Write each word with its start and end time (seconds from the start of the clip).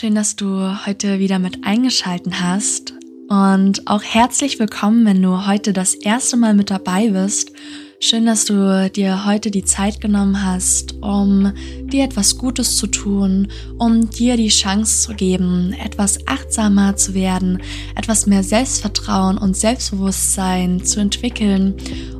Schön, 0.00 0.14
dass 0.14 0.34
du 0.34 0.86
heute 0.86 1.18
wieder 1.18 1.38
mit 1.38 1.66
eingeschalten 1.66 2.40
hast 2.40 2.94
und 3.28 3.86
auch 3.86 4.02
herzlich 4.02 4.58
willkommen, 4.58 5.04
wenn 5.04 5.20
du 5.20 5.46
heute 5.46 5.74
das 5.74 5.92
erste 5.92 6.38
Mal 6.38 6.54
mit 6.54 6.70
dabei 6.70 7.10
bist. 7.10 7.52
Schön, 8.00 8.24
dass 8.24 8.46
du 8.46 8.88
dir 8.88 9.26
heute 9.26 9.50
die 9.50 9.66
Zeit 9.66 10.00
genommen 10.00 10.42
hast, 10.42 10.94
um 11.02 11.52
dir 11.82 12.04
etwas 12.04 12.38
Gutes 12.38 12.78
zu 12.78 12.86
tun, 12.86 13.48
um 13.76 14.08
dir 14.08 14.38
die 14.38 14.48
Chance 14.48 15.02
zu 15.06 15.14
geben, 15.14 15.74
etwas 15.74 16.26
achtsamer 16.26 16.96
zu 16.96 17.12
werden, 17.12 17.60
etwas 17.94 18.24
mehr 18.24 18.42
Selbstvertrauen 18.42 19.36
und 19.36 19.54
Selbstbewusstsein 19.54 20.82
zu 20.82 21.00
entwickeln 21.00 21.74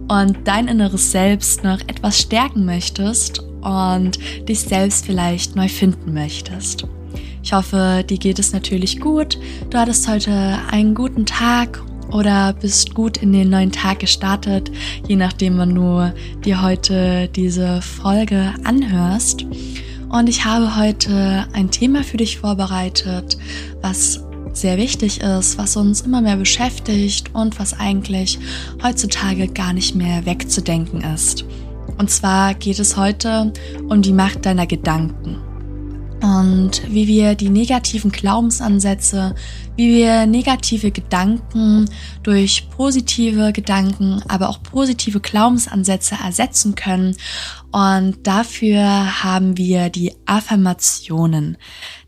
und 0.07 0.37
dein 0.45 0.69
inneres 0.69 1.13
Selbst 1.13 1.65
noch 1.65 1.81
etwas 1.87 2.21
stärken 2.21 2.67
möchtest 2.67 3.39
und 3.63 4.19
dich 4.47 4.61
selbst 4.61 5.07
vielleicht 5.07 5.57
neu 5.57 5.69
finden 5.69 6.13
möchtest. 6.13 6.87
Ich 7.43 7.53
hoffe, 7.53 8.05
dir 8.09 8.19
geht 8.19 8.39
es 8.39 8.53
natürlich 8.53 9.01
gut. 9.01 9.39
Du 9.71 9.79
hattest 9.79 10.07
heute 10.09 10.59
einen 10.71 10.95
guten 10.95 11.27
Tag 11.27 11.83
oder 12.13 12.53
bist 12.53 12.95
gut 12.95 13.17
in 13.19 13.33
den 13.33 13.51
neuen 13.51 13.73
Tag 13.73 14.01
gestartet, 14.01 14.71
je 15.09 15.17
nachdem, 15.17 15.59
wann 15.59 15.75
du 15.75 16.13
dir 16.45 16.63
heute 16.63 17.29
diese 17.29 17.81
Folge 17.83 18.53
anhörst. 18.65 19.47
Und 20.11 20.29
ich 20.29 20.45
habe 20.45 20.77
heute 20.77 21.47
ein 21.53 21.71
Thema 21.71 22.03
für 22.03 22.17
dich 22.17 22.39
vorbereitet, 22.39 23.39
was 23.81 24.25
sehr 24.53 24.77
wichtig 24.77 25.21
ist, 25.21 25.57
was 25.57 25.77
uns 25.77 26.01
immer 26.01 26.21
mehr 26.21 26.37
beschäftigt 26.37 27.33
und 27.33 27.59
was 27.61 27.79
eigentlich 27.79 28.39
heutzutage 28.83 29.49
gar 29.49 29.73
nicht 29.73 29.95
mehr 29.95 30.27
wegzudenken 30.27 31.03
ist. 31.03 31.45
Und 31.97 32.11
zwar 32.11 32.55
geht 32.55 32.81
es 32.81 32.97
heute 32.97 33.53
um 33.89 34.03
die 34.03 34.13
Macht 34.13 34.47
deiner 34.47 34.67
Gedanken 34.67 35.39
und 36.23 36.83
wie 36.89 37.07
wir 37.07 37.35
die 37.35 37.49
negativen 37.49 38.13
Glaubensansätze, 38.13 39.35
wie 39.77 39.95
wir 39.95 40.27
negative 40.27 40.91
Gedanken 40.91 41.89
durch 42.23 42.69
positive 42.71 43.53
Gedanken, 43.53 44.23
aber 44.29 44.49
auch 44.51 44.63
positive 44.63 45.21
Glaubensansätze 45.21 46.17
ersetzen 46.23 46.75
können. 46.75 47.17
Und 47.73 48.27
dafür 48.27 49.23
haben 49.23 49.57
wir 49.57 49.89
die 49.89 50.13
Affirmationen. 50.27 51.57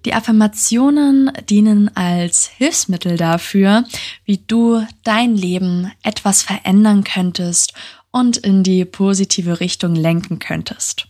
Die 0.04 0.14
Affirmationen 0.14 1.30
dienen 1.48 1.96
als 1.96 2.48
Hilfsmittel 2.48 3.16
dafür, 3.16 3.84
wie 4.24 4.42
du 4.46 4.84
dein 5.04 5.36
Leben 5.36 5.90
etwas 6.02 6.42
verändern 6.42 7.04
könntest 7.04 7.72
und 8.10 8.36
in 8.36 8.62
die 8.62 8.84
positive 8.84 9.60
Richtung 9.60 9.94
lenken 9.94 10.38
könntest. 10.38 11.06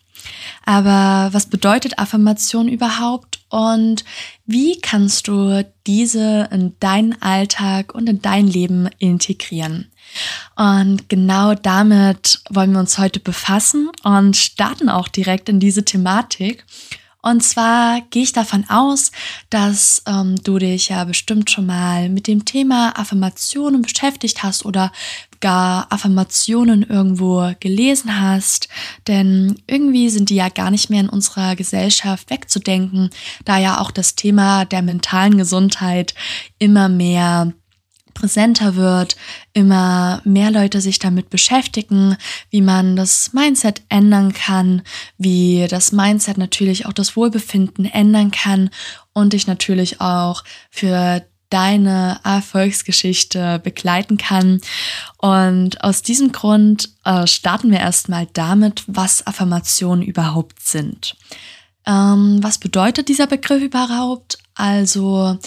Aber 0.64 1.32
was 1.32 1.46
bedeutet 1.46 1.98
Affirmation 1.98 2.68
überhaupt 2.68 3.40
und 3.48 4.04
wie 4.46 4.80
kannst 4.80 5.28
du 5.28 5.64
diese 5.86 6.48
in 6.50 6.74
deinen 6.80 7.20
Alltag 7.20 7.94
und 7.94 8.08
in 8.08 8.22
dein 8.22 8.46
Leben 8.46 8.88
integrieren? 8.98 9.90
Und 10.56 11.08
genau 11.08 11.54
damit 11.54 12.42
wollen 12.50 12.72
wir 12.72 12.80
uns 12.80 12.98
heute 12.98 13.20
befassen 13.20 13.90
und 14.02 14.36
starten 14.36 14.88
auch 14.88 15.08
direkt 15.08 15.48
in 15.48 15.60
diese 15.60 15.84
Thematik. 15.84 16.64
Und 17.22 17.42
zwar 17.44 18.00
gehe 18.10 18.24
ich 18.24 18.32
davon 18.32 18.68
aus, 18.68 19.12
dass 19.48 20.02
ähm, 20.06 20.42
du 20.42 20.58
dich 20.58 20.88
ja 20.88 21.04
bestimmt 21.04 21.50
schon 21.50 21.66
mal 21.66 22.08
mit 22.08 22.26
dem 22.26 22.44
Thema 22.44 22.98
Affirmationen 22.98 23.82
beschäftigt 23.82 24.42
hast 24.42 24.64
oder 24.64 24.90
gar 25.40 25.86
Affirmationen 25.90 26.82
irgendwo 26.82 27.52
gelesen 27.60 28.20
hast. 28.20 28.68
Denn 29.06 29.54
irgendwie 29.68 30.10
sind 30.10 30.30
die 30.30 30.36
ja 30.36 30.48
gar 30.48 30.72
nicht 30.72 30.90
mehr 30.90 31.00
in 31.00 31.08
unserer 31.08 31.54
Gesellschaft 31.54 32.28
wegzudenken, 32.28 33.10
da 33.44 33.56
ja 33.56 33.80
auch 33.80 33.92
das 33.92 34.16
Thema 34.16 34.64
der 34.64 34.82
mentalen 34.82 35.38
Gesundheit 35.38 36.14
immer 36.58 36.88
mehr 36.88 37.52
präsenter 38.14 38.76
wird, 38.76 39.16
immer 39.52 40.20
mehr 40.24 40.50
Leute 40.50 40.80
sich 40.80 40.98
damit 40.98 41.30
beschäftigen, 41.30 42.16
wie 42.50 42.60
man 42.60 42.96
das 42.96 43.32
Mindset 43.32 43.82
ändern 43.88 44.32
kann, 44.32 44.82
wie 45.18 45.66
das 45.68 45.92
Mindset 45.92 46.38
natürlich 46.38 46.86
auch 46.86 46.92
das 46.92 47.16
Wohlbefinden 47.16 47.84
ändern 47.84 48.30
kann 48.30 48.70
und 49.12 49.32
dich 49.32 49.46
natürlich 49.46 50.00
auch 50.00 50.44
für 50.70 51.22
deine 51.52 52.18
Erfolgsgeschichte 52.24 53.60
begleiten 53.62 54.16
kann. 54.16 54.60
Und 55.18 55.84
aus 55.84 56.02
diesem 56.02 56.32
Grund 56.32 56.88
äh, 57.04 57.26
starten 57.26 57.70
wir 57.70 57.78
erstmal 57.78 58.26
damit, 58.32 58.84
was 58.86 59.26
Affirmationen 59.26 60.02
überhaupt 60.02 60.60
sind. 60.62 61.14
Ähm, 61.86 62.38
was 62.40 62.58
bedeutet 62.58 63.08
dieser 63.08 63.26
Begriff 63.26 63.62
überhaupt? 63.62 64.38
Also 64.54 65.38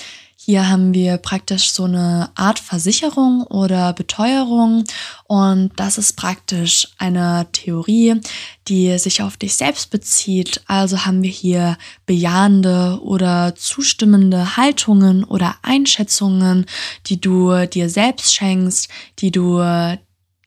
hier 0.46 0.70
haben 0.70 0.94
wir 0.94 1.18
praktisch 1.18 1.72
so 1.72 1.86
eine 1.86 2.30
Art 2.36 2.60
Versicherung 2.60 3.42
oder 3.48 3.94
Beteuerung 3.94 4.84
und 5.24 5.72
das 5.76 5.98
ist 5.98 6.14
praktisch 6.14 6.88
eine 7.00 7.48
Theorie, 7.52 8.22
die 8.68 8.96
sich 9.00 9.24
auf 9.24 9.38
dich 9.38 9.56
selbst 9.56 9.90
bezieht. 9.90 10.62
Also 10.68 11.04
haben 11.04 11.24
wir 11.24 11.32
hier 11.32 11.80
bejahende 12.06 13.00
oder 13.02 13.56
zustimmende 13.56 14.56
Haltungen 14.56 15.24
oder 15.24 15.56
Einschätzungen, 15.64 16.68
die 17.08 17.20
du 17.20 17.66
dir 17.66 17.90
selbst 17.90 18.36
schenkst, 18.36 18.88
die 19.18 19.32
du 19.32 19.64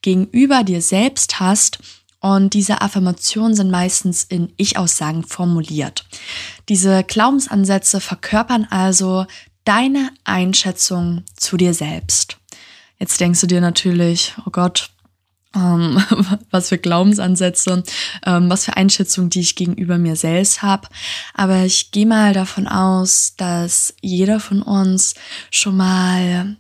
gegenüber 0.03 0.63
dir 0.63 0.81
selbst 0.81 1.41
hast. 1.41 1.81
Und 2.21 2.55
diese 2.55 2.81
Affirmationen 2.81 3.55
sind 3.55 3.71
meistens 3.71 4.25
in 4.25 4.53
Ich-Aussagen 4.57 5.23
formuliert. 5.23 6.05
Diese 6.69 7.05
Glaubensansätze 7.05 8.01
verkörpern 8.01 8.67
also 8.71 9.27
deine 9.69 10.09
Einschätzung 10.25 11.25
zu 11.37 11.59
dir 11.59 11.75
selbst. 11.75 12.39
Jetzt 12.99 13.21
denkst 13.21 13.43
du 13.43 13.47
dir 13.47 13.61
natürlich, 13.61 14.33
oh 14.47 14.51
Gott, 14.51 14.89
ähm, 15.55 16.03
was 16.51 16.71
für 16.71 16.79
Glaubensansätze, 16.79 17.83
ähm, 18.25 18.49
was 18.49 18.65
für 18.65 18.79
Einschätzungen, 18.79 19.29
die 19.29 19.41
ich 19.41 19.56
gegenüber 19.56 19.99
mir 19.99 20.17
selbst 20.17 20.62
habe. 20.62 20.89
Aber 21.34 21.65
ich 21.65 21.91
gehe 21.91 22.06
mal 22.06 22.33
davon 22.33 22.67
aus, 22.67 23.34
dass 23.37 23.95
jeder 24.01 24.41
von 24.41 24.62
uns 24.62 25.15
schon 25.51 25.77
mal 25.77 26.56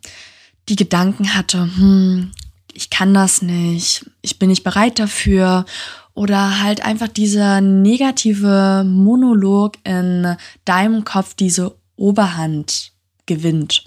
die 0.68 0.76
Gedanken 0.76 1.34
hatte, 1.34 1.62
hm, 1.62 2.32
ich 2.74 2.90
kann 2.90 3.14
das 3.14 3.40
nicht, 3.40 4.04
ich 4.20 4.38
bin 4.38 4.50
nicht 4.50 4.64
bereit 4.64 4.98
dafür. 4.98 5.64
Oder 6.12 6.60
halt 6.60 6.84
einfach 6.84 7.08
dieser 7.08 7.62
negative 7.62 8.84
Monolog 8.84 9.78
in 9.84 10.36
deinem 10.66 11.04
Kopf, 11.04 11.32
diese 11.32 11.74
Oberhand 11.96 12.92
gewinnt. 13.28 13.84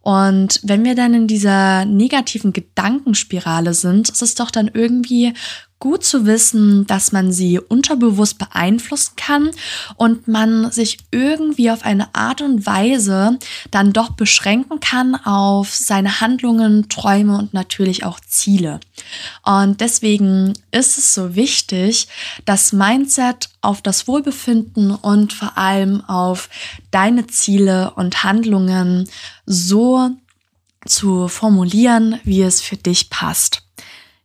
Und 0.00 0.60
wenn 0.62 0.84
wir 0.84 0.94
dann 0.94 1.14
in 1.14 1.26
dieser 1.26 1.86
negativen 1.86 2.52
Gedankenspirale 2.52 3.72
sind, 3.72 4.10
ist 4.10 4.22
es 4.22 4.34
doch 4.34 4.50
dann 4.50 4.70
irgendwie 4.72 5.32
gut 5.84 6.02
zu 6.02 6.24
wissen, 6.24 6.86
dass 6.86 7.12
man 7.12 7.30
sie 7.30 7.58
unterbewusst 7.58 8.38
beeinflussen 8.38 9.16
kann 9.16 9.50
und 9.96 10.26
man 10.26 10.70
sich 10.70 10.96
irgendwie 11.10 11.70
auf 11.70 11.84
eine 11.84 12.14
Art 12.14 12.40
und 12.40 12.64
Weise 12.64 13.38
dann 13.70 13.92
doch 13.92 14.12
beschränken 14.12 14.80
kann 14.80 15.14
auf 15.14 15.74
seine 15.74 16.22
Handlungen, 16.22 16.88
Träume 16.88 17.36
und 17.36 17.52
natürlich 17.52 18.02
auch 18.02 18.18
Ziele. 18.20 18.80
Und 19.42 19.82
deswegen 19.82 20.54
ist 20.70 20.96
es 20.96 21.12
so 21.12 21.34
wichtig, 21.34 22.08
das 22.46 22.72
Mindset 22.72 23.50
auf 23.60 23.82
das 23.82 24.08
Wohlbefinden 24.08 24.90
und 24.90 25.34
vor 25.34 25.58
allem 25.58 26.02
auf 26.06 26.48
deine 26.92 27.26
Ziele 27.26 27.90
und 27.90 28.24
Handlungen 28.24 29.06
so 29.44 30.08
zu 30.86 31.28
formulieren, 31.28 32.20
wie 32.24 32.40
es 32.40 32.62
für 32.62 32.78
dich 32.78 33.10
passt. 33.10 33.64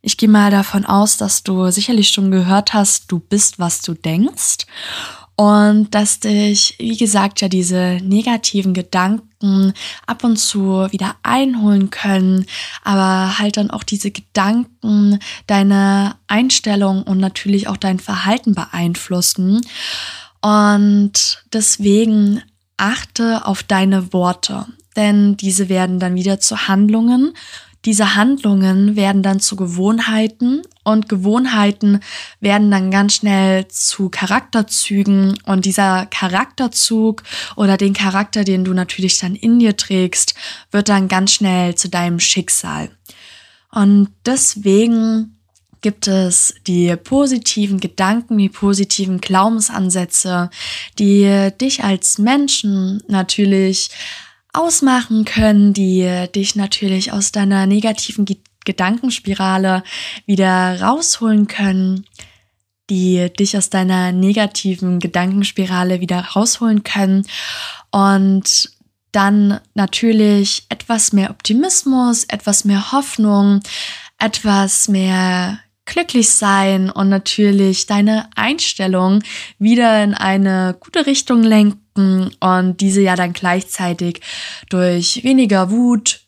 Ich 0.02 0.16
gehe 0.16 0.28
mal 0.28 0.50
davon 0.50 0.86
aus, 0.86 1.16
dass 1.16 1.42
du 1.42 1.70
sicherlich 1.70 2.08
schon 2.08 2.30
gehört 2.30 2.72
hast, 2.72 3.12
du 3.12 3.18
bist, 3.18 3.58
was 3.58 3.82
du 3.82 3.94
denkst. 3.94 4.66
Und 5.36 5.94
dass 5.94 6.20
dich, 6.20 6.76
wie 6.78 6.98
gesagt, 6.98 7.40
ja 7.40 7.48
diese 7.48 7.98
negativen 8.02 8.74
Gedanken 8.74 9.72
ab 10.06 10.22
und 10.22 10.36
zu 10.36 10.86
wieder 10.90 11.16
einholen 11.22 11.88
können, 11.88 12.44
aber 12.84 13.38
halt 13.38 13.56
dann 13.56 13.70
auch 13.70 13.82
diese 13.82 14.10
Gedanken 14.10 15.18
deine 15.46 16.16
Einstellung 16.26 17.02
und 17.04 17.18
natürlich 17.18 17.68
auch 17.68 17.78
dein 17.78 17.98
Verhalten 17.98 18.54
beeinflussen. 18.54 19.62
Und 20.42 21.42
deswegen 21.54 22.42
achte 22.76 23.46
auf 23.46 23.62
deine 23.62 24.12
Worte, 24.12 24.66
denn 24.96 25.38
diese 25.38 25.70
werden 25.70 25.98
dann 26.00 26.16
wieder 26.16 26.40
zu 26.40 26.68
Handlungen 26.68 27.32
diese 27.84 28.14
Handlungen 28.14 28.94
werden 28.94 29.22
dann 29.22 29.40
zu 29.40 29.56
Gewohnheiten 29.56 30.62
und 30.84 31.08
Gewohnheiten 31.08 32.00
werden 32.40 32.70
dann 32.70 32.90
ganz 32.90 33.14
schnell 33.14 33.68
zu 33.68 34.10
Charakterzügen 34.10 35.38
und 35.46 35.64
dieser 35.64 36.06
Charakterzug 36.06 37.22
oder 37.56 37.76
den 37.76 37.94
Charakter, 37.94 38.44
den 38.44 38.64
du 38.64 38.74
natürlich 38.74 39.18
dann 39.18 39.34
in 39.34 39.58
dir 39.58 39.76
trägst, 39.76 40.34
wird 40.70 40.88
dann 40.90 41.08
ganz 41.08 41.32
schnell 41.32 41.74
zu 41.74 41.88
deinem 41.88 42.20
Schicksal. 42.20 42.90
Und 43.70 44.08
deswegen 44.26 45.36
gibt 45.80 46.06
es 46.06 46.54
die 46.66 46.94
positiven 46.96 47.80
Gedanken, 47.80 48.36
die 48.36 48.50
positiven 48.50 49.20
Glaubensansätze, 49.20 50.50
die 50.98 51.50
dich 51.58 51.82
als 51.82 52.18
Menschen 52.18 53.02
natürlich 53.08 53.90
ausmachen 54.52 55.24
können, 55.24 55.72
die 55.72 56.26
dich 56.34 56.56
natürlich 56.56 57.12
aus 57.12 57.32
deiner 57.32 57.66
negativen 57.66 58.26
Gedankenspirale 58.64 59.82
wieder 60.26 60.80
rausholen 60.80 61.46
können, 61.46 62.04
die 62.90 63.30
dich 63.38 63.56
aus 63.56 63.70
deiner 63.70 64.12
negativen 64.12 64.98
Gedankenspirale 64.98 66.00
wieder 66.00 66.20
rausholen 66.20 66.82
können. 66.82 67.26
Und 67.90 68.70
dann 69.12 69.60
natürlich 69.74 70.66
etwas 70.68 71.12
mehr 71.12 71.30
Optimismus, 71.30 72.24
etwas 72.24 72.64
mehr 72.64 72.92
Hoffnung, 72.92 73.60
etwas 74.18 74.88
mehr 74.88 75.60
glücklich 75.84 76.30
sein 76.30 76.90
und 76.90 77.08
natürlich 77.08 77.86
deine 77.86 78.28
Einstellung 78.36 79.22
wieder 79.58 80.02
in 80.04 80.14
eine 80.14 80.76
gute 80.78 81.06
Richtung 81.06 81.42
lenken 81.42 81.80
und 82.40 82.80
diese 82.80 83.00
ja 83.00 83.16
dann 83.16 83.32
gleichzeitig 83.32 84.20
durch 84.68 85.22
weniger 85.24 85.70
Wut, 85.70 86.20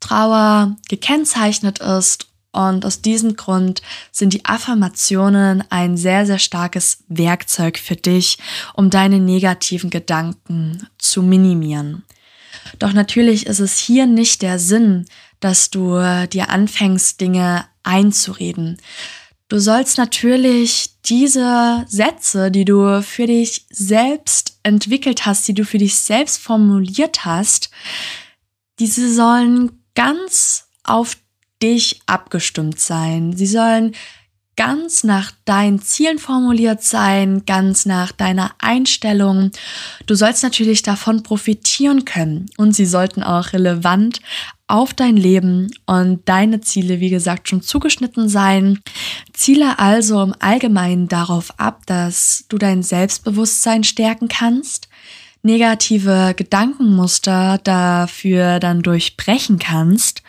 Trauer 0.00 0.76
gekennzeichnet 0.88 1.78
ist. 1.78 2.26
Und 2.54 2.84
aus 2.84 3.00
diesem 3.00 3.36
Grund 3.36 3.80
sind 4.10 4.34
die 4.34 4.44
Affirmationen 4.44 5.64
ein 5.70 5.96
sehr, 5.96 6.26
sehr 6.26 6.38
starkes 6.38 7.02
Werkzeug 7.08 7.78
für 7.78 7.96
dich, 7.96 8.36
um 8.74 8.90
deine 8.90 9.20
negativen 9.20 9.88
Gedanken 9.88 10.86
zu 10.98 11.22
minimieren. 11.22 12.04
Doch 12.78 12.92
natürlich 12.92 13.46
ist 13.46 13.60
es 13.60 13.78
hier 13.78 14.06
nicht 14.06 14.42
der 14.42 14.58
Sinn, 14.58 15.06
dass 15.40 15.70
du 15.70 15.98
dir 16.30 16.50
anfängst, 16.50 17.20
Dinge 17.20 17.64
einzureden. 17.84 18.76
Du 19.48 19.58
sollst 19.58 19.98
natürlich 19.98 20.90
diese 21.04 21.84
Sätze, 21.88 22.50
die 22.50 22.64
du 22.64 23.02
für 23.02 23.26
dich 23.26 23.66
selbst 23.70 24.51
entwickelt 24.62 25.26
hast, 25.26 25.46
die 25.48 25.54
du 25.54 25.64
für 25.64 25.78
dich 25.78 25.96
selbst 25.96 26.38
formuliert 26.38 27.24
hast, 27.24 27.70
diese 28.78 29.12
sollen 29.12 29.82
ganz 29.94 30.68
auf 30.84 31.16
dich 31.62 32.00
abgestimmt 32.06 32.80
sein. 32.80 33.36
Sie 33.36 33.46
sollen 33.46 33.94
ganz 34.56 35.02
nach 35.04 35.32
deinen 35.44 35.80
Zielen 35.80 36.18
formuliert 36.18 36.82
sein, 36.82 37.44
ganz 37.46 37.86
nach 37.86 38.12
deiner 38.12 38.52
Einstellung. 38.58 39.50
Du 40.06 40.14
sollst 40.14 40.42
natürlich 40.42 40.82
davon 40.82 41.22
profitieren 41.22 42.04
können 42.04 42.50
und 42.56 42.72
sie 42.72 42.86
sollten 42.86 43.22
auch 43.22 43.52
relevant 43.52 44.20
auf 44.72 44.94
dein 44.94 45.18
Leben 45.18 45.70
und 45.84 46.26
deine 46.28 46.62
Ziele, 46.62 46.98
wie 46.98 47.10
gesagt, 47.10 47.48
schon 47.48 47.60
zugeschnitten 47.60 48.30
sein. 48.30 48.80
Ziele 49.34 49.78
also 49.78 50.22
im 50.22 50.34
Allgemeinen 50.38 51.08
darauf 51.08 51.58
ab, 51.60 51.82
dass 51.84 52.46
du 52.48 52.56
dein 52.56 52.82
Selbstbewusstsein 52.82 53.84
stärken 53.84 54.28
kannst, 54.28 54.88
negative 55.42 56.32
Gedankenmuster 56.34 57.58
dafür 57.62 58.60
dann 58.60 58.80
durchbrechen 58.80 59.58
kannst 59.58 60.22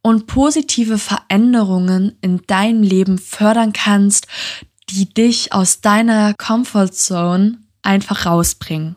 und 0.00 0.26
positive 0.26 0.96
Veränderungen 0.96 2.16
in 2.22 2.40
deinem 2.46 2.82
Leben 2.82 3.18
fördern 3.18 3.74
kannst, 3.74 4.26
die 4.88 5.12
dich 5.12 5.52
aus 5.52 5.82
deiner 5.82 6.32
Comfortzone 6.32 7.58
einfach 7.82 8.24
rausbringen. 8.24 8.96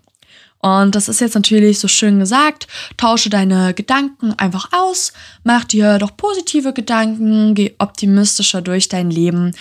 Und 0.65 0.95
das 0.95 1.09
ist 1.09 1.21
jetzt 1.21 1.35
natürlich 1.35 1.77
so 1.77 1.87
schön 1.87 2.17
gesagt, 2.17 2.65
tausche 2.97 3.29
deine 3.29 3.75
Gedanken 3.75 4.33
einfach 4.33 4.69
aus, 4.71 5.13
mach 5.43 5.63
dir 5.63 5.99
doch 5.99 6.17
positive 6.17 6.73
Gedanken, 6.73 7.53
geh 7.53 7.75
optimistischer 7.77 8.63
durch 8.63 8.89
dein 8.89 9.11
Leben. 9.11 9.55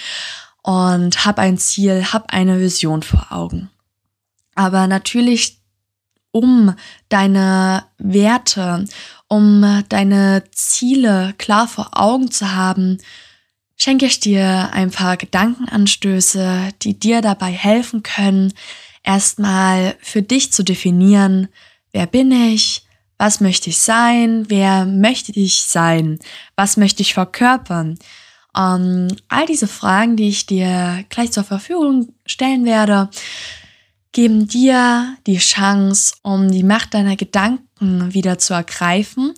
Und 0.63 1.27
hab 1.27 1.39
ein 1.39 1.59
Ziel, 1.59 2.07
hab 2.15 2.33
eine 2.33 2.59
Vision 2.59 3.03
vor 3.03 3.27
Augen. 3.29 3.69
Aber 4.55 4.87
natürlich 4.87 5.59
um 6.31 6.75
deine 7.11 7.85
Werte, 7.99 8.87
um 9.29 9.85
deine 9.91 10.45
Ziele 10.53 11.35
klar 11.37 11.69
vor 11.69 11.91
Augen 11.93 12.31
zu 12.31 12.55
haben, 12.55 12.97
schenke 13.77 14.07
ich 14.07 14.21
dir 14.21 14.71
ein 14.73 14.91
paar 14.91 15.19
Gedankenanstöße, 15.19 16.71
die 16.81 16.99
dir 16.99 17.21
dabei 17.21 17.53
helfen 17.53 18.03
können, 18.03 18.55
erstmal 19.05 19.95
für 20.01 20.23
dich 20.23 20.53
zu 20.53 20.65
definieren, 20.65 21.49
wer 21.93 22.07
bin 22.07 22.33
ich, 22.33 22.85
was 23.19 23.41
möchte 23.41 23.71
ich 23.71 23.79
sein, 23.79 24.47
wer 24.49 24.87
möchte 24.87 25.33
ich 25.33 25.65
sein, 25.65 26.19
was 26.57 26.77
möchte 26.77 27.03
ich 27.03 27.15
verkörpern. 27.15 27.99
Um, 28.57 29.09
all 29.29 29.47
diese 29.47 29.67
Fragen, 29.67 30.17
die 30.17 30.29
ich 30.29 30.47
dir 30.47 31.05
gleich 31.09 31.33
zur 31.33 31.43
Verfügung 31.43 32.13
stellen 32.25 32.65
werde, 32.65 33.11
geben 34.13 34.47
dir 34.47 35.17
die 35.27 35.39
Chance, 35.39 36.15
um 36.23 36.51
die 36.51 36.63
Macht 36.63 36.95
deiner 36.95 37.17
Gedanken 37.17 38.15
wieder 38.15 38.39
zu 38.39 38.55
ergreifen, 38.55 39.35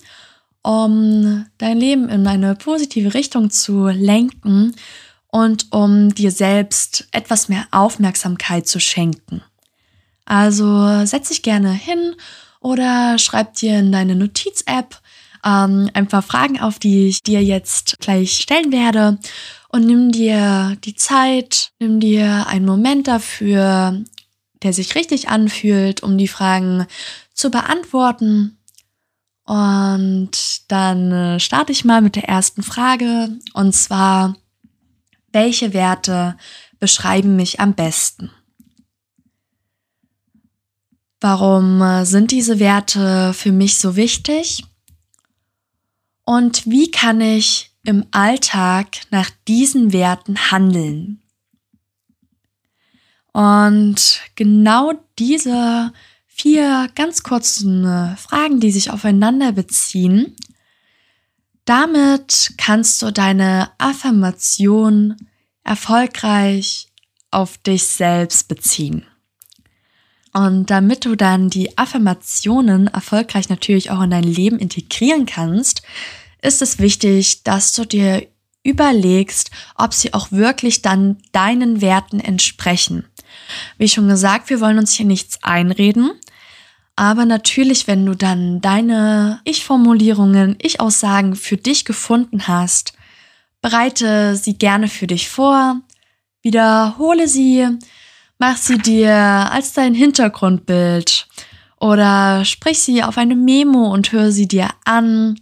um 0.63 1.47
dein 1.57 1.79
Leben 1.79 2.09
in 2.11 2.27
eine 2.27 2.57
positive 2.57 3.15
Richtung 3.15 3.51
zu 3.51 3.87
lenken 3.87 4.75
und 5.29 5.73
um 5.73 6.15
dir 6.15 6.31
selbst 6.31 7.09
etwas 7.13 7.49
mehr 7.49 7.67
Aufmerksamkeit 7.71 8.67
zu 8.69 8.81
schenken. 8.81 9.43
Also 10.27 11.07
setz 11.07 11.29
dich 11.29 11.43
gerne 11.43 11.73
hin 11.73 12.15
oder 12.61 13.19
schreib 13.19 13.55
dir 13.55 13.79
in 13.79 13.93
deine 13.93 14.17
Notiz-App 14.17 15.01
ähm, 15.45 15.89
ein 15.95 16.09
paar 16.09 16.23
Fragen 16.23 16.61
auf, 16.61 16.79
die 16.79 17.07
ich 17.09 17.23
dir 17.23 17.43
jetzt 17.43 17.99
gleich 18.01 18.33
stellen 18.39 18.73
werde. 18.73 19.19
Und 19.69 19.87
nimm 19.87 20.11
dir 20.11 20.77
die 20.85 20.97
Zeit, 20.97 21.71
nimm 21.79 22.01
dir 22.01 22.47
einen 22.49 22.67
Moment 22.67 23.07
dafür, 23.09 24.03
der 24.63 24.73
sich 24.73 24.95
richtig 24.95 25.29
anfühlt, 25.29 26.03
um 26.03 26.19
die 26.19 26.29
Fragen 26.29 26.87
zu 27.33 27.51
beantworten. 27.51 28.59
Und 29.45 30.31
dann 30.69 31.13
äh, 31.13 31.41
starte 31.41 31.71
ich 31.71 31.85
mal 31.85 32.03
mit 32.03 32.17
der 32.17 32.29
ersten 32.29 32.65
Frage. 32.65 33.29
Und 33.55 33.75
zwar, 33.75 34.35
welche 35.31 35.73
Werte 35.73 36.37
beschreiben 36.81 37.37
mich 37.37 37.61
am 37.61 37.75
besten? 37.75 38.33
Warum 41.29 41.83
äh, 41.83 42.07
sind 42.07 42.31
diese 42.31 42.61
Werte 42.61 43.33
für 43.35 43.51
mich 43.51 43.79
so 43.79 43.97
wichtig? 43.97 44.65
Und 46.25 46.65
wie 46.67 46.89
kann 46.89 47.21
ich 47.21 47.73
im 47.83 48.07
Alltag 48.13 48.99
nach 49.11 49.29
diesen 49.49 49.93
Werten 49.93 50.53
handeln? 50.53 51.21
Und 53.33 54.21
genau 54.37 54.93
diese 55.19 55.93
vier 56.29 56.89
ganz 56.95 57.25
kurzen 57.25 57.85
äh, 57.85 58.15
Fragen, 58.17 58.61
die 58.61 58.71
sich 58.71 58.93
aufeinander 58.93 59.51
beziehen, 59.51 60.37
damit 61.65 62.55
kannst 62.57 63.03
du 63.03 63.11
deine 63.11 63.73
Affirmation 63.79 65.17
erfolgreich 65.65 66.87
auf 67.33 67.59
dich 67.59 67.83
selbst 67.83 68.47
beziehen. 68.47 69.05
Und 70.37 70.69
damit 70.69 71.07
du 71.07 71.17
dann 71.17 71.49
die 71.49 71.79
Affirmationen 71.79 72.89
erfolgreich 72.89 73.49
natürlich 73.49 73.91
auch 73.91 74.03
in 74.03 74.11
dein 74.11 74.23
Leben 74.23 74.59
integrieren 74.59 75.25
kannst, 75.25 75.81
ist 76.43 76.61
es 76.61 76.79
wichtig, 76.79 77.43
dass 77.43 77.73
du 77.73 77.87
dir 77.87 78.27
überlegst, 78.63 79.51
ob 79.77 79.95
sie 79.95 80.13
auch 80.13 80.31
wirklich 80.33 80.83
dann 80.83 81.17
deinen 81.33 81.81
Werten 81.81 82.21
entsprechen. 82.21 83.07
Wie 83.79 83.89
schon 83.89 84.09
gesagt, 84.09 84.51
wir 84.51 84.61
wollen 84.61 84.77
uns 84.77 84.93
hier 84.93 85.07
nichts 85.07 85.43
einreden. 85.43 86.11
Aber 86.97 87.25
natürlich, 87.25 87.87
wenn 87.87 88.05
du 88.05 88.15
dann 88.15 88.61
deine 88.61 89.41
Ich-Formulierungen, 89.45 90.57
Ich-Aussagen 90.61 91.35
für 91.35 91.57
dich 91.57 91.87
gefunden 91.87 92.47
hast, 92.47 92.93
bereite 93.63 94.37
sie 94.37 94.59
gerne 94.59 94.89
für 94.89 95.07
dich 95.07 95.31
vor, 95.31 95.81
wiederhole 96.43 97.27
sie, 97.27 97.79
mach 98.39 98.57
sie 98.57 98.79
dir 98.79 99.13
als 99.15 99.73
dein 99.73 99.95
Hintergrundbild. 99.95 101.27
Oder 101.79 102.45
sprich 102.45 102.81
sie 102.81 103.03
auf 103.03 103.19
eine 103.19 103.37
Memo 103.37 103.93
und 103.93 104.13
hör 104.13 104.33
sie 104.33 104.49
dir 104.49 104.71
an. 104.85 105.39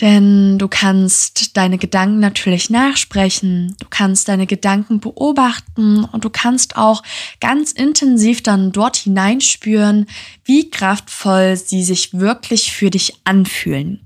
Denn 0.00 0.58
du 0.58 0.68
kannst 0.68 1.56
deine 1.56 1.78
Gedanken 1.78 2.20
natürlich 2.20 2.68
nachsprechen, 2.68 3.74
du 3.80 3.86
kannst 3.88 4.28
deine 4.28 4.46
Gedanken 4.46 5.00
beobachten. 5.00 6.04
Und 6.04 6.24
du 6.24 6.30
kannst 6.30 6.76
auch 6.76 7.02
ganz 7.40 7.72
intensiv 7.72 8.42
dann 8.42 8.72
dort 8.72 8.96
hineinspüren, 8.96 10.06
wie 10.44 10.70
kraftvoll 10.70 11.56
sie 11.56 11.82
sich 11.82 12.12
wirklich 12.12 12.72
für 12.72 12.90
dich 12.90 13.14
anfühlen. 13.24 14.05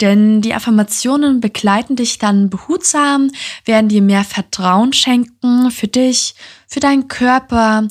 Denn 0.00 0.40
die 0.42 0.54
Affirmationen 0.54 1.40
begleiten 1.40 1.96
dich 1.96 2.18
dann 2.18 2.50
behutsam, 2.50 3.30
werden 3.64 3.88
dir 3.88 4.02
mehr 4.02 4.24
Vertrauen 4.24 4.92
schenken 4.92 5.70
für 5.70 5.88
dich, 5.88 6.34
für 6.68 6.80
deinen 6.80 7.08
Körper 7.08 7.88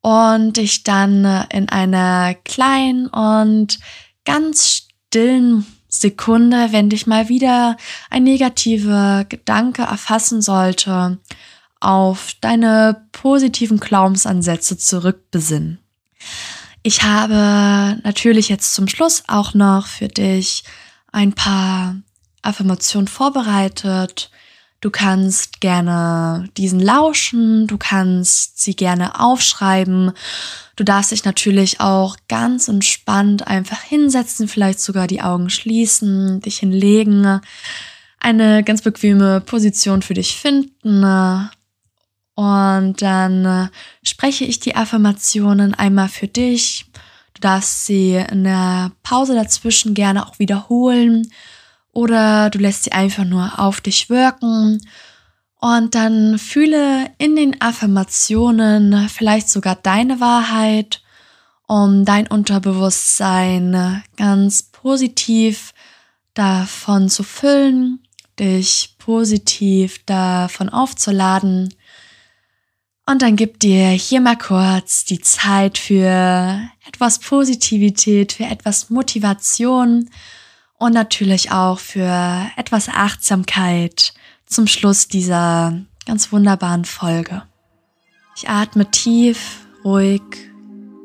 und 0.00 0.56
dich 0.56 0.84
dann 0.84 1.24
in 1.50 1.68
einer 1.68 2.34
kleinen 2.34 3.08
und 3.08 3.78
ganz 4.24 4.86
stillen 5.08 5.66
Sekunde, 5.88 6.68
wenn 6.70 6.90
dich 6.90 7.06
mal 7.06 7.28
wieder 7.28 7.76
ein 8.08 8.24
negativer 8.24 9.24
Gedanke 9.28 9.82
erfassen 9.82 10.40
sollte, 10.40 11.18
auf 11.80 12.34
deine 12.40 13.08
positiven 13.12 13.78
Glaubensansätze 13.78 14.78
zurückbesinnen. 14.78 15.78
Ich 16.82 17.02
habe 17.02 18.00
natürlich 18.04 18.48
jetzt 18.48 18.74
zum 18.74 18.88
Schluss 18.88 19.24
auch 19.28 19.54
noch 19.54 19.86
für 19.86 20.08
dich 20.08 20.64
ein 21.12 21.32
paar 21.32 21.96
Affirmationen 22.42 23.08
vorbereitet. 23.08 24.30
Du 24.80 24.90
kannst 24.90 25.60
gerne 25.60 26.48
diesen 26.56 26.80
lauschen, 26.80 27.68
du 27.68 27.78
kannst 27.78 28.60
sie 28.60 28.74
gerne 28.74 29.20
aufschreiben. 29.20 30.10
Du 30.74 30.82
darfst 30.82 31.12
dich 31.12 31.24
natürlich 31.24 31.78
auch 31.78 32.16
ganz 32.28 32.66
entspannt 32.66 33.46
einfach 33.46 33.80
hinsetzen, 33.80 34.48
vielleicht 34.48 34.80
sogar 34.80 35.06
die 35.06 35.22
Augen 35.22 35.50
schließen, 35.50 36.40
dich 36.40 36.58
hinlegen, 36.58 37.40
eine 38.18 38.64
ganz 38.64 38.82
bequeme 38.82 39.40
Position 39.40 40.02
für 40.02 40.14
dich 40.14 40.36
finden 40.36 41.04
und 42.34 43.02
dann 43.02 43.70
spreche 44.02 44.44
ich 44.44 44.58
die 44.58 44.74
Affirmationen 44.74 45.74
einmal 45.74 46.08
für 46.08 46.28
dich. 46.28 46.86
Darfst 47.42 47.86
sie 47.86 48.14
in 48.14 48.44
der 48.44 48.92
Pause 49.02 49.34
dazwischen 49.34 49.94
gerne 49.94 50.26
auch 50.26 50.38
wiederholen 50.38 51.30
oder 51.92 52.48
du 52.50 52.58
lässt 52.58 52.84
sie 52.84 52.92
einfach 52.92 53.24
nur 53.24 53.58
auf 53.58 53.80
dich 53.80 54.08
wirken. 54.08 54.80
Und 55.60 55.94
dann 55.94 56.38
fühle 56.38 57.10
in 57.18 57.36
den 57.36 57.60
Affirmationen 57.60 59.08
vielleicht 59.08 59.50
sogar 59.50 59.74
deine 59.74 60.20
Wahrheit, 60.20 61.02
um 61.66 62.04
dein 62.04 62.26
Unterbewusstsein 62.26 64.02
ganz 64.16 64.62
positiv 64.62 65.74
davon 66.34 67.08
zu 67.08 67.24
füllen, 67.24 68.00
dich 68.38 68.94
positiv 68.98 70.04
davon 70.06 70.68
aufzuladen 70.68 71.74
und 73.06 73.22
dann 73.22 73.36
gib 73.36 73.58
dir 73.58 73.88
hier 73.88 74.20
mal 74.20 74.36
kurz 74.36 75.04
die 75.04 75.20
Zeit 75.20 75.78
für 75.78 76.60
etwas 76.86 77.18
Positivität, 77.18 78.32
für 78.32 78.44
etwas 78.44 78.90
Motivation 78.90 80.08
und 80.78 80.94
natürlich 80.94 81.50
auch 81.50 81.78
für 81.78 82.46
etwas 82.56 82.88
Achtsamkeit 82.88 84.14
zum 84.46 84.66
Schluss 84.66 85.08
dieser 85.08 85.80
ganz 86.06 86.32
wunderbaren 86.32 86.84
Folge. 86.84 87.42
Ich 88.36 88.48
atme 88.48 88.90
tief, 88.90 89.66
ruhig 89.84 90.22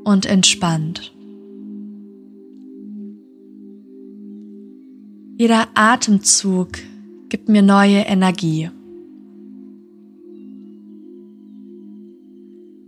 und 0.04 0.25
entspannt. 0.25 1.13
Jeder 5.38 5.68
Atemzug 5.75 6.80
gibt 7.30 7.48
mir 7.48 7.62
neue 7.62 8.00
Energie. 8.00 8.72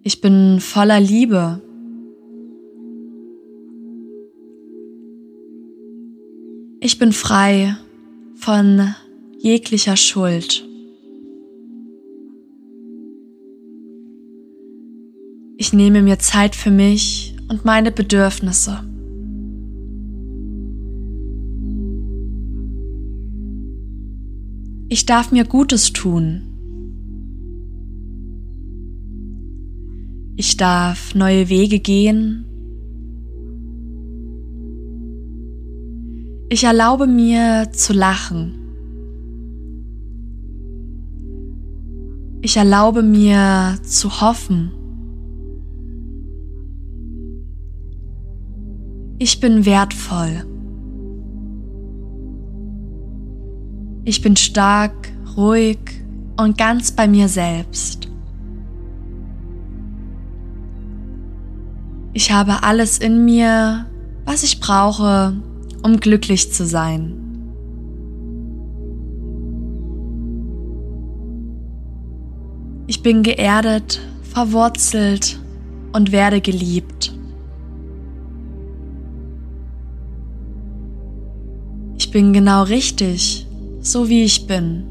Ich 0.02 0.22
bin 0.22 0.60
voller 0.60 1.00
Liebe. 1.00 1.62
Ich 6.80 6.98
bin 6.98 7.12
frei 7.12 7.76
von 8.36 8.96
jeglicher 9.38 9.98
Schuld. 9.98 10.66
Ich 15.58 15.74
nehme 15.74 16.02
mir 16.02 16.20
Zeit 16.20 16.56
für 16.56 16.72
mich 16.72 17.36
und 17.50 17.66
meine 17.66 17.92
Bedürfnisse. 17.92 18.82
Ich 24.88 25.06
darf 25.06 25.32
mir 25.32 25.44
Gutes 25.44 25.92
tun. 25.92 26.49
Ich 30.42 30.56
darf 30.56 31.16
neue 31.16 31.50
Wege 31.50 31.80
gehen. 31.80 32.46
Ich 36.48 36.64
erlaube 36.64 37.08
mir 37.08 37.74
zu 37.74 37.92
lachen. 37.92 38.54
Ich 42.42 42.56
erlaube 42.56 43.04
mir 43.04 43.80
zu 43.84 44.22
hoffen. 44.22 44.72
Ich 49.18 49.42
bin 49.42 49.66
wertvoll. 49.66 50.46
Ich 54.06 54.22
bin 54.22 54.38
stark, 54.38 55.12
ruhig 55.36 55.80
und 56.38 56.58
ganz 56.58 56.94
bei 56.94 57.10
mir 57.10 57.28
selbst. 57.28 58.09
Ich 62.14 62.32
habe 62.32 62.64
alles 62.64 62.98
in 62.98 63.24
mir, 63.24 63.86
was 64.26 64.44
ich 64.44 64.60
brauche, 64.60 65.34
um 65.84 66.00
glücklich 66.00 66.52
zu 66.52 66.66
sein. 66.66 67.16
Ich 72.88 73.04
bin 73.04 73.22
geerdet, 73.22 74.00
verwurzelt 74.24 75.40
und 75.94 76.12
werde 76.12 76.42
geliebt. 76.42 77.14
Ich 81.98 82.10
bin 82.10 82.34
genau 82.34 82.64
richtig, 82.64 83.46
so 83.82 84.10
wie 84.10 84.24
ich 84.24 84.48
bin. 84.48 84.84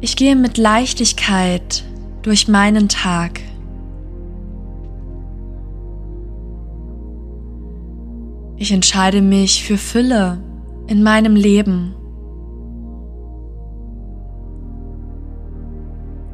Ich 0.00 0.16
gehe 0.16 0.36
mit 0.36 0.56
Leichtigkeit 0.56 1.84
durch 2.22 2.48
meinen 2.48 2.88
Tag. 2.88 3.40
Ich 8.56 8.70
entscheide 8.70 9.22
mich 9.22 9.64
für 9.64 9.76
Fülle 9.76 10.40
in 10.86 11.02
meinem 11.02 11.34
Leben. 11.34 11.94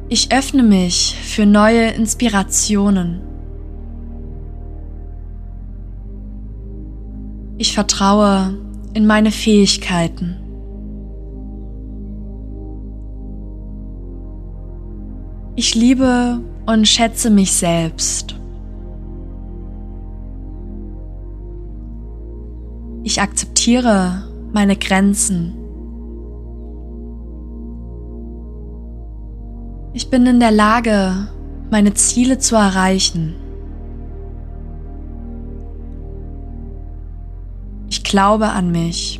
Ich 0.09 0.31
öffne 0.31 0.63
mich 0.63 1.15
für 1.23 1.45
neue 1.45 1.89
Inspirationen. 1.89 3.21
Ich 7.57 7.73
vertraue 7.73 8.57
in 8.93 9.05
meine 9.05 9.31
Fähigkeiten. 9.31 10.37
Ich 15.55 15.75
liebe 15.75 16.41
und 16.65 16.87
schätze 16.87 17.29
mich 17.29 17.51
selbst. 17.53 18.35
Ich 23.03 23.21
akzeptiere 23.21 24.23
meine 24.53 24.75
Grenzen. 24.75 25.55
Ich 29.93 30.09
bin 30.09 30.25
in 30.25 30.39
der 30.39 30.51
Lage, 30.51 31.27
meine 31.71 31.93
Ziele 31.93 32.37
zu 32.37 32.55
erreichen. 32.55 33.35
Ich 37.89 38.03
glaube 38.03 38.49
an 38.49 38.71
mich. 38.71 39.19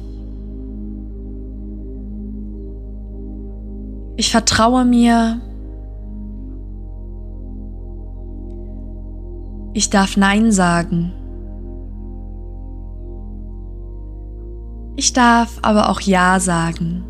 Ich 4.16 4.32
vertraue 4.32 4.86
mir 4.86 5.42
Ich 9.80 9.90
darf 9.90 10.18
Nein 10.18 10.52
sagen. 10.52 11.14
Ich 14.98 15.14
darf 15.14 15.58
aber 15.62 15.90
auch 15.90 16.02
Ja 16.02 16.42
sagen. 16.42 17.06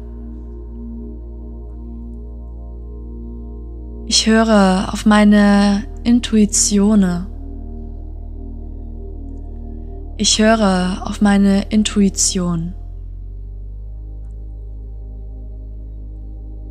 Ich 4.06 4.28
höre 4.28 4.90
auf 4.94 5.08
meine 5.08 5.84
Intuitionen. 6.04 7.26
Ich 10.18 10.38
höre 10.38 11.02
auf 11.08 11.22
meine 11.22 11.64
Intuition. 11.72 12.76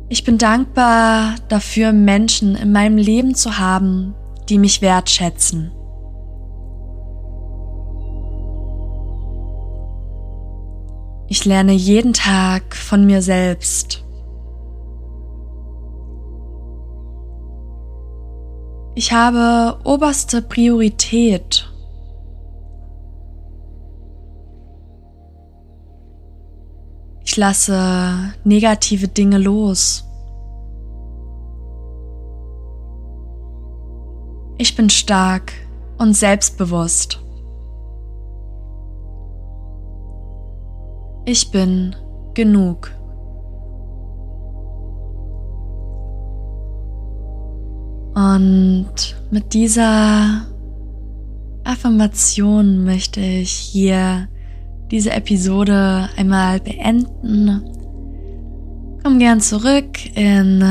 Ich 0.07 0.23
bin 0.23 0.37
dankbar 0.37 1.35
dafür, 1.49 1.91
Menschen 1.91 2.55
in 2.55 2.71
meinem 2.71 2.95
Leben 2.95 3.35
zu 3.35 3.59
haben, 3.59 4.15
die 4.47 4.59
mich 4.59 4.81
wertschätzen. 4.81 5.71
Ich 11.31 11.45
lerne 11.45 11.73
jeden 11.73 12.13
Tag 12.13 12.75
von 12.75 13.05
mir 13.05 13.21
selbst. 13.21 14.03
Ich 18.95 19.13
habe 19.13 19.79
oberste 19.85 20.41
Priorität. 20.41 21.71
Ich 27.23 27.37
lasse 27.37 28.33
negative 28.43 29.07
Dinge 29.07 29.37
los. 29.37 30.03
Ich 34.57 34.75
bin 34.75 34.89
stark 34.89 35.53
und 35.99 36.15
selbstbewusst. 36.15 37.21
Ich 41.31 41.51
bin 41.51 41.95
genug. 42.33 42.91
Und 48.15 48.95
mit 49.29 49.53
dieser 49.53 50.47
Affirmation 51.63 52.83
möchte 52.83 53.19
ich 53.19 53.51
hier 53.51 54.27
diese 54.89 55.11
Episode 55.11 56.09
einmal 56.17 56.61
beenden. 56.61 57.61
Komm 59.03 59.19
gern 59.19 59.39
zurück 59.39 59.99
in 60.15 60.65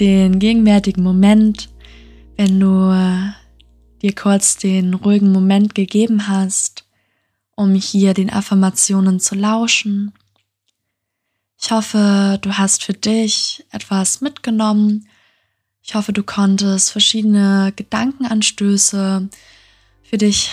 den 0.00 0.38
gegenwärtigen 0.38 1.02
Moment, 1.02 1.68
wenn 2.38 2.58
du 2.58 2.94
dir 4.00 4.14
kurz 4.14 4.56
den 4.56 4.94
ruhigen 4.94 5.32
Moment 5.32 5.74
gegeben 5.74 6.28
hast, 6.28 6.87
um 7.58 7.74
hier 7.74 8.14
den 8.14 8.30
Affirmationen 8.30 9.18
zu 9.18 9.34
lauschen. 9.34 10.12
Ich 11.60 11.72
hoffe, 11.72 12.38
du 12.40 12.56
hast 12.56 12.84
für 12.84 12.92
dich 12.92 13.66
etwas 13.72 14.20
mitgenommen. 14.20 15.08
Ich 15.82 15.96
hoffe, 15.96 16.12
du 16.12 16.22
konntest 16.22 16.92
verschiedene 16.92 17.72
Gedankenanstöße 17.74 19.28
für 20.04 20.18
dich 20.18 20.50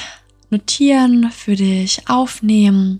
notieren, 0.49 1.29
für 1.29 1.55
dich 1.55 2.09
aufnehmen 2.09 2.99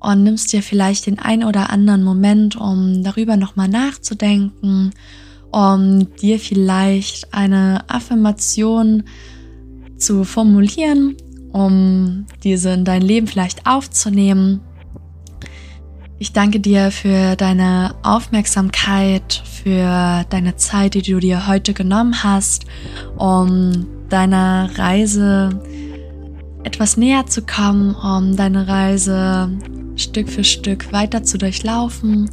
und 0.00 0.24
nimmst 0.24 0.52
dir 0.52 0.64
vielleicht 0.64 1.06
den 1.06 1.20
ein 1.20 1.44
oder 1.44 1.70
anderen 1.70 2.02
Moment, 2.02 2.56
um 2.56 3.04
darüber 3.04 3.36
nochmal 3.36 3.68
nachzudenken, 3.68 4.90
um 5.52 6.16
dir 6.16 6.40
vielleicht 6.40 7.32
eine 7.32 7.88
Affirmation 7.88 9.04
zu 9.98 10.24
formulieren, 10.24 11.16
um 11.52 12.26
diese 12.42 12.70
in 12.70 12.84
dein 12.84 13.02
Leben 13.02 13.26
vielleicht 13.26 13.66
aufzunehmen. 13.66 14.60
Ich 16.18 16.32
danke 16.32 16.60
dir 16.60 16.90
für 16.90 17.34
deine 17.36 17.94
Aufmerksamkeit, 18.02 19.42
für 19.64 20.24
deine 20.28 20.56
Zeit, 20.56 20.94
die 20.94 21.02
du 21.02 21.18
dir 21.18 21.46
heute 21.46 21.72
genommen 21.72 22.22
hast, 22.22 22.66
um 23.16 23.86
deiner 24.10 24.70
Reise 24.76 25.60
etwas 26.62 26.96
näher 26.96 27.26
zu 27.26 27.42
kommen, 27.42 27.94
um 27.94 28.36
deine 28.36 28.68
Reise 28.68 29.50
Stück 29.96 30.28
für 30.28 30.44
Stück 30.44 30.92
weiter 30.92 31.22
zu 31.22 31.38
durchlaufen. 31.38 32.30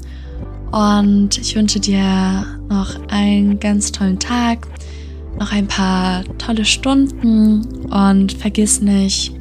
Und 0.72 1.38
ich 1.38 1.56
wünsche 1.56 1.80
dir 1.80 2.46
noch 2.70 3.08
einen 3.08 3.60
ganz 3.60 3.92
tollen 3.92 4.20
Tag, 4.20 4.68
noch 5.39 5.51
ein 5.51 5.67
paar 5.67 6.24
tolle 6.38 6.65
Stunden 6.65 7.86
und 7.86 8.34
vergiss 8.34 8.82
nicht, 8.82 9.34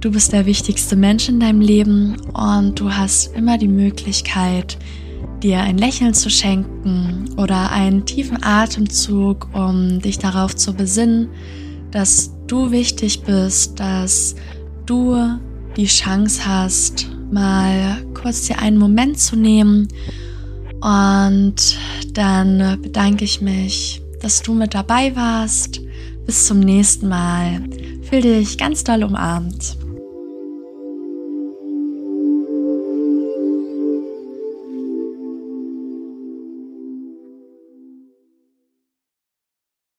du 0.00 0.10
bist 0.10 0.32
der 0.32 0.46
wichtigste 0.46 0.96
Mensch 0.96 1.28
in 1.28 1.40
deinem 1.40 1.60
Leben 1.60 2.16
und 2.32 2.78
du 2.78 2.92
hast 2.92 3.34
immer 3.34 3.58
die 3.58 3.68
Möglichkeit, 3.68 4.78
dir 5.42 5.60
ein 5.60 5.78
Lächeln 5.78 6.14
zu 6.14 6.30
schenken 6.30 7.34
oder 7.36 7.70
einen 7.70 8.06
tiefen 8.06 8.42
Atemzug, 8.42 9.48
um 9.52 10.00
dich 10.00 10.18
darauf 10.18 10.54
zu 10.56 10.72
besinnen, 10.74 11.28
dass 11.90 12.32
du 12.46 12.70
wichtig 12.70 13.22
bist, 13.22 13.78
dass 13.80 14.34
du 14.86 15.16
die 15.76 15.86
Chance 15.86 16.42
hast, 16.46 17.08
mal 17.30 18.04
kurz 18.14 18.46
dir 18.46 18.58
einen 18.58 18.78
Moment 18.78 19.18
zu 19.18 19.36
nehmen. 19.36 19.88
Und 20.80 21.78
dann 22.12 22.80
bedanke 22.82 23.24
ich 23.24 23.40
mich, 23.40 24.03
dass 24.24 24.40
du 24.40 24.54
mit 24.54 24.74
dabei 24.74 25.14
warst. 25.14 25.82
Bis 26.24 26.46
zum 26.46 26.60
nächsten 26.60 27.08
Mal. 27.08 27.60
Fühl 28.08 28.22
dich 28.22 28.56
ganz 28.56 28.82
doll 28.82 29.04
umarmt. 29.04 29.76